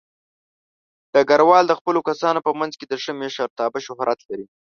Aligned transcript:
ډګروال 1.13 1.65
د 1.67 1.73
خپلو 1.79 1.99
کسانو 2.09 2.39
په 2.47 2.51
منځ 2.59 2.73
کې 2.79 2.85
د 2.87 2.93
ښه 3.03 3.11
مشرتابه 3.21 3.79
شهرت 3.85 4.19
لري. 4.29 4.45